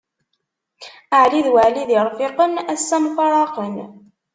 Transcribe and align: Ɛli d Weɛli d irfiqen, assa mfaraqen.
Ɛli 1.21 1.39
d 1.45 1.47
Weɛli 1.53 1.83
d 1.89 1.91
irfiqen, 1.99 2.53
assa 2.73 2.97
mfaraqen. 3.03 3.75